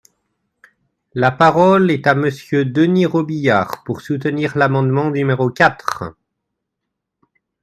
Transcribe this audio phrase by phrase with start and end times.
[1.13, 6.15] La parole est à Monsieur Denys Robiliard, pour soutenir l’amendement numéro quatre.